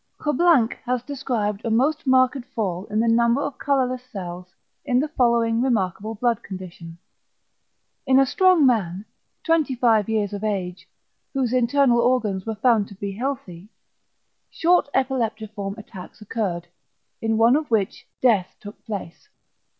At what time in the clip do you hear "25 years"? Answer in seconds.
9.43-10.33